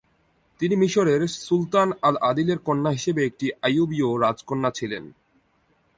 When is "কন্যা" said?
2.57-2.91